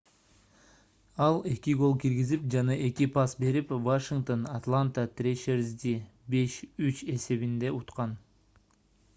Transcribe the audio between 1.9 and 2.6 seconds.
киргизип